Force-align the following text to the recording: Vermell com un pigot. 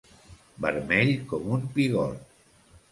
Vermell 0.65 1.13
com 1.33 1.55
un 1.59 1.71
pigot. 1.79 2.29